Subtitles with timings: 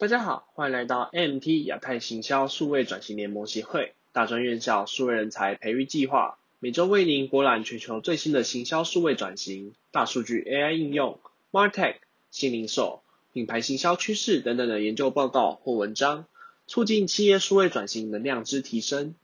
[0.00, 11.18] 大家好，欢迎来到 MT 亚太行销数位转型联盟协会大专院校数位人才培育计划，每周为您博览全球最新的行销数位转型、大数据 AI 应用、
[11.50, 11.96] Martech、
[12.30, 13.02] 新零售、
[13.32, 16.26] 品牌行销趋势等等的研究报告或文章，
[16.68, 19.16] 促进企业数位转型能量之提升。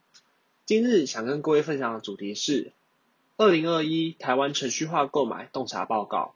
[0.67, 2.73] 今日想跟各位分享的主题是
[3.37, 6.35] 二零二一台湾程序化购买洞察报告。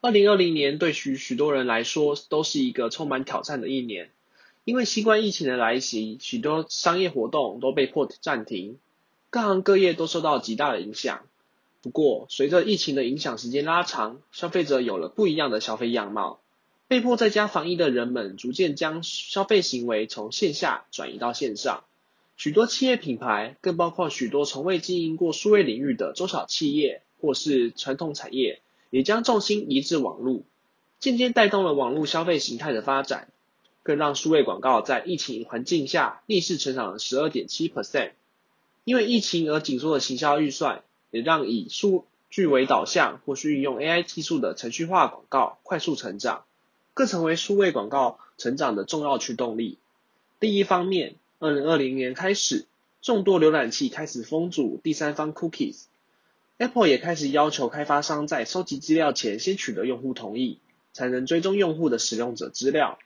[0.00, 4.10] 二零二零年对许许多人来说都是一个充满挑战的一年，
[4.64, 8.78] 因为新冠疫情的来袭，许多商业活动都被迫暂停，
[9.28, 11.26] 各行各业都受到极大的影响。
[11.82, 16.40] 不过，随着疫情的影响时间拉长，消费者有了不一样的消费样貌，
[16.86, 21.82] 被迫在家防疫的人们逐渐将消费行为从线下转移到线上。
[22.36, 28.60] 许多企业品牌，更包括许多从未经营过数位领域的中小企业或是传统产业。
[28.90, 30.42] 也将重心移至网络，
[30.98, 33.28] 渐渐带动了网络消费形态的发展，
[33.82, 38.12] 更让数位广告在疫情环境下逆势成长了十二点七 percent。
[38.84, 46.44] 因为疫情而紧缩的行销预算，也让以数据为导向或是运用 AI 技术的程序化广告快速成长，
[46.94, 49.78] 更成为数位广告成长的重要驱动力。
[50.40, 52.66] 另一方面，二零二零年开始，
[53.02, 55.84] 众多浏览器开始封阻第三方 cookies。
[56.58, 60.58] Apple 也开始要求开发商在收集资料前先取得用户同意，
[60.92, 62.98] 才能追踪用户的使用者资料。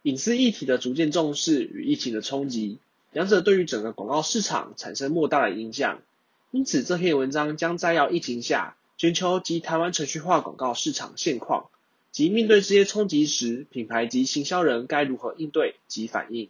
[0.00, 2.78] 隐私议题的逐渐重视与疫情的冲击，
[3.12, 6.00] 两者对于整个广告市场产生莫大的影响。
[6.52, 11.68] 因此，这篇文章将摘要疫情下全球及台湾程序化广告市场现况，
[12.12, 16.48] 及面对这些冲击时，品牌及行销人该如何应对及反应。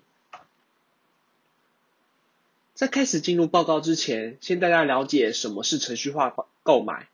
[2.75, 7.09] 在开始进入报告之前，先大家了解什么是程序化购买。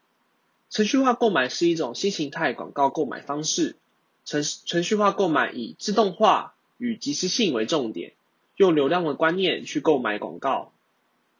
[0.70, 3.76] 程序化购买是一种新形态广告购买方式。
[4.24, 8.12] 程程序化购买以自动化与及时性为重点，
[8.56, 10.72] 用流量的观念去购买广告。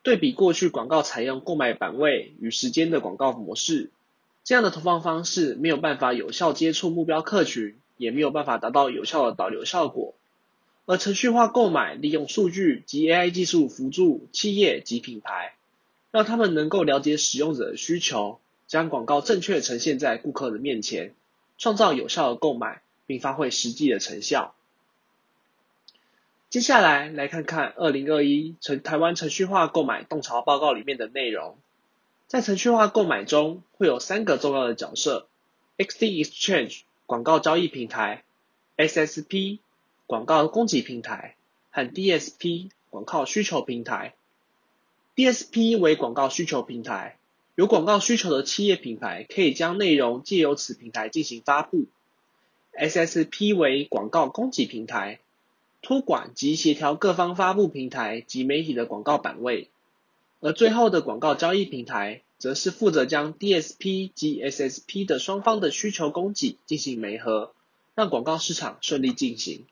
[0.03, 3.91] 对比过去广告采用购买版位与时间的广告模式，
[4.45, 10.15] 这样的投放方式没有办法有效接触目标客群，也没有办法达到有效的导流效果。
[10.91, 15.55] 而程序化购买利用数据及 AI 技术辅助企业及品牌，
[16.11, 21.15] 让他们能够了解使用者的需求，将广告正确呈现在顾客的面前，
[21.59, 24.53] 创造有效的购买，并发挥实际的成效。
[26.49, 31.57] 接下来来看看二零二一程台湾程序化购买洞察报告里面的内容。
[32.27, 35.29] 在程序化购买中，会有三个重要的角色
[35.79, 38.25] ：XD Exchange 广告交易平台
[38.77, 39.61] ，SSP。
[40.11, 41.37] 广告供给平台
[41.71, 44.15] 和 DSP 广告需求平台。
[45.15, 47.17] DSP 为广告需求平台，
[47.55, 51.85] 有广告需求的企业品牌可以将内容借由此平台进行发布。
[52.77, 55.21] SSP 为广告供给平台，
[55.81, 59.69] 托管及协调各方发布平台及媒体的广告版位。
[60.41, 67.53] 而最后的广告交易平台，则是负责将 DSP 及 SSP 的双方的需求供给进行媒合，
[67.95, 69.67] 让广告市场顺利进行。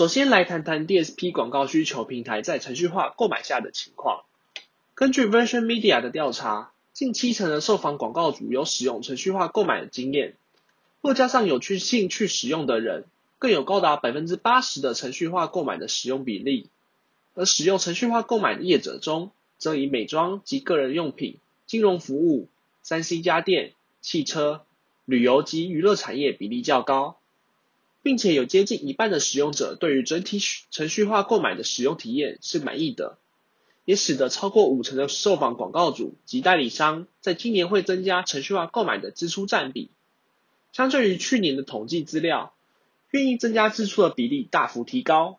[0.00, 4.24] 首先来谈谈 DSP 广告需求平台在程序化购买下的情况。
[4.94, 10.36] 根据 Version Media 的调查，近七成的受访广告主有使用程序化购买的经验，
[11.02, 13.04] 若加上有去兴趣使用的人，
[13.38, 16.70] 更有高达百分之八十的程序化购买的使用比例。
[17.34, 21.36] 而使用程序化购买的业者中，则以美妆及个人用品、
[21.66, 22.48] 金融服务、
[22.80, 24.64] 三 C 家电、汽车、
[25.04, 27.19] 旅游及娱乐产业比例较高。
[28.02, 30.38] 并且有接近一半的使用者对于整体
[30.70, 33.18] 程序化购买的使用体验是满意的，
[33.84, 39.90] 也使得超过五成的受访广告主及代理商在今年会增加程序化购买的支出占比。
[40.72, 42.54] 相对于去年的统计资料，
[43.10, 45.38] 愿意增加支出的比例大幅提高。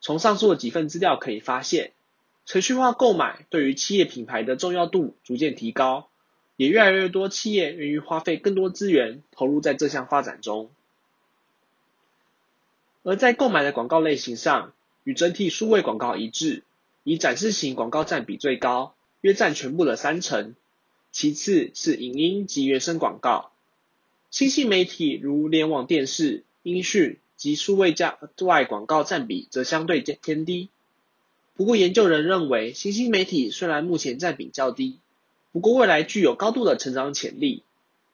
[0.00, 1.92] 从上述的几份资料可以发现，
[2.46, 6.08] 程序化购买对于企业品牌的重要度逐渐提高，
[6.56, 10.70] 也越来越多企业愿意花费更多资源投入在这项发展中。
[13.06, 14.72] 而在购买的广告类型上，
[15.04, 16.64] 与整体数位广告一致，
[17.04, 20.56] 以展示型广告占比最高，约占全部的三成。
[21.12, 23.52] 其次是影音及原生广告，
[24.32, 30.68] 新兴媒体如联网电视、音讯及数位加外广告占比则相对偏低。
[31.54, 34.98] 不过研究人认为，新兴媒体虽然目前占比较低，
[35.52, 37.62] 不过未来具有高度的成长潜力。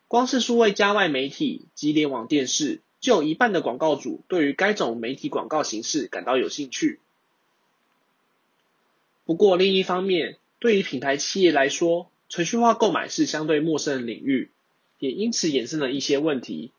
[0.06, 2.82] 光是数位加外媒体及联网电视。
[3.02, 7.00] 就有一半的广告主对于该种媒体广告形式感到有兴趣。
[9.24, 14.50] 不过另一方面，对于品牌企业来说，程序化购买是相对陌生的领域，
[15.00, 16.70] 也因此衍生了一些问题。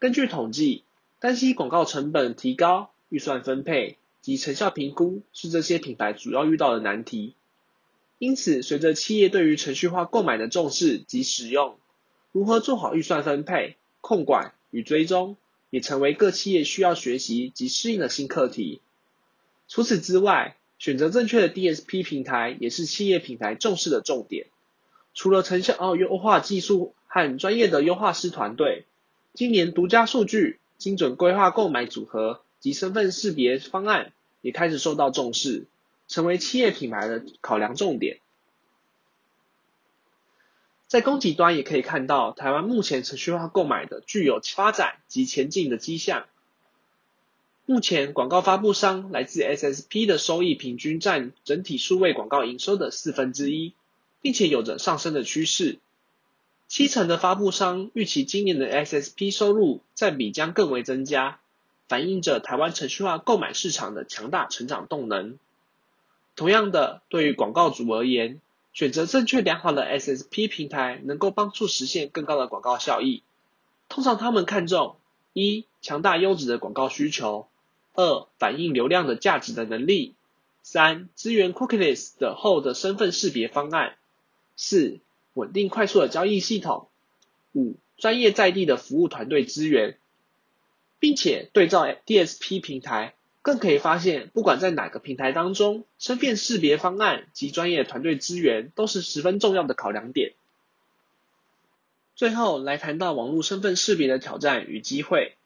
[0.00, 0.82] 根据统计，
[1.20, 7.36] 担心广告成本提高、预算分配及成效评估是这些品牌主要遇到的难题。
[8.18, 11.78] 因此，随着企业对于程序化购买的重视及使用，
[12.32, 15.36] 如何做好预算分配、控管与追踪，
[15.70, 18.80] 也成为各企业需要学习及适应的新课题。
[19.68, 24.46] 除此之外，选择正确的 DSP 平台也是企业品牌重视的重点。
[25.14, 28.84] 除了成效优化技术和专业的优化师团队，
[29.34, 34.12] 今年独家数据、精准规划购买组合及身份识别方案
[34.42, 35.66] 也开始受到重视。
[36.08, 38.20] 成为企业品牌的考量重点。
[40.86, 46.26] 在供给端也可以看到，台湾目前程序化购买的具有发展及前进的迹象。
[47.64, 53.74] 目前广告发布商来自 SSP 的收益平均占整体数位广告营收的四分之一，
[54.20, 55.80] 并且有着上升的趋势。
[56.68, 61.40] 七成的发布商预期今年的 SSP 收入占比将更为增加，
[61.88, 65.36] 反映着台湾程序化购买市场的强大成长动能。
[66.36, 68.40] 同样的，对于广告主而言，
[68.76, 73.22] 选择正确良好的 SSP 平台，能够帮助实现更高的广告效益。
[73.88, 74.96] 通常他们看重
[75.32, 77.48] 一强大优质的广告需求，
[77.94, 80.14] 二反映流量的价值的能力，
[80.62, 83.96] 三支援 Cookieless 的后的身份识别方案，
[84.56, 84.98] 四
[85.32, 86.88] 稳定快速的交易系统，
[87.54, 89.96] 五专业在地的服务团队资源，
[90.98, 93.14] 并且对照 DSP 平台。
[93.46, 100.32] 更可以发现，不管在哪个平台当中，身份识别方案及专业团队资源都是十分重要的考量点。
[102.16, 105.36] 最后来谈到网络身份识别的挑战与机会。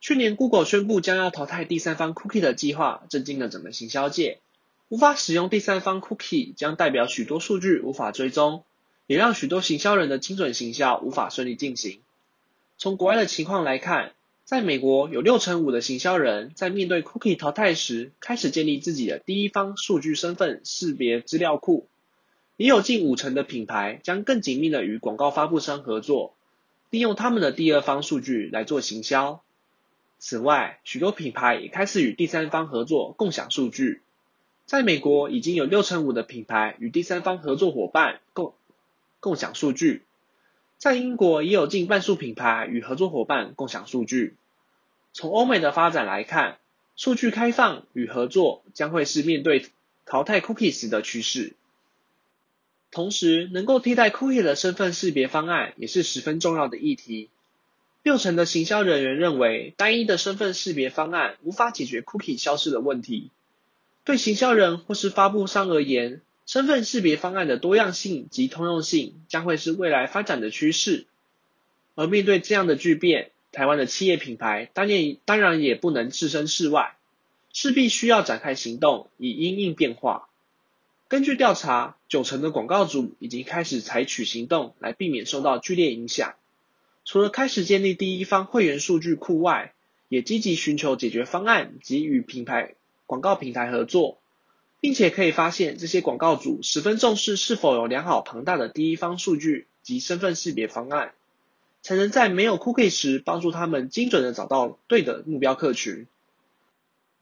[0.00, 4.40] 去年 Google 宣布将要淘汰第三方 Cookie 的计划，震惊了整个行销界。
[4.88, 8.64] 无法使用第三方 Cookie 将代表许多数据无法追踪，
[9.06, 12.00] 也让许多行销人的精准行销无法顺利进行。
[12.78, 14.14] 从国外的情况来看。
[14.52, 21.88] 在美国，有六成五的行销人在面对 cookie 淘汰时，开始建立自己的第一方数据身份识别资料库。
[22.58, 26.34] 也有近五成的品牌将更紧密的与广告发布商合作，
[26.90, 29.42] 利用他们的第二方数据来做行销。
[30.18, 34.02] 此外，许多品牌也开始与第三方合作共享数据。
[34.66, 38.52] 在美国，已经有六成五的品牌与第三方合作伙伴共
[39.18, 40.02] 共享数据。
[40.82, 44.34] 在英国也有近半数品牌与合作伙伴共享数据。
[45.12, 46.58] 从欧美的发展来看，
[46.96, 49.64] 数据开放与合作将会是面对
[50.06, 51.52] 淘汰 cookies 的趋势。
[52.90, 57.30] 同时，能够替代 cookie 的身份识别方案也是十分重要的议题。
[58.02, 63.30] 六成的行销人员认为，单一的身份识别方案无法解决 cookie 消失的问题。
[64.02, 71.06] 对行销人或是发布商而言，身份识别方案的多样性及通用性将会是未来发展的趋势，
[71.94, 76.96] 而面对这样的巨变，台湾的企业品牌当然当然也不能置身事外，
[77.52, 80.28] 势必需要展开行动以因应变化。
[81.08, 86.34] 根据调查，九成的广告主已经开始采取行动来避免受到剧烈影响，
[87.04, 89.74] 除了开始建立第一方会员数据库外，
[90.08, 92.74] 也积极寻求解决方案及与品牌
[93.06, 94.18] 广告平台合作。
[94.82, 101.12] 并且可以发现，这些广告主十分重视是否有良好庞大的第一方数据及身份识别方案，
[101.82, 106.08] 才能在没有 cookie 时帮助他们精准的找到对的目标客群。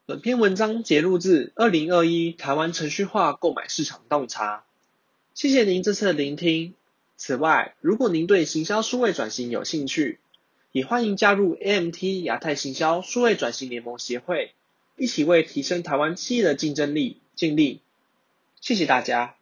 [0.06, 4.64] 本篇文章节录自二零二一台湾程序化购买市场洞察。
[5.34, 6.72] 谢谢您这次的聆听。
[7.18, 10.18] 此外，如果您对行销数位转型有兴趣，
[10.72, 14.52] 也欢迎加入 AMT 亚太行销数位转型联盟协会，
[14.96, 17.18] 一起为提升台湾企业的竞争力。
[17.34, 17.80] 尽力，
[18.60, 19.34] 谢谢大家。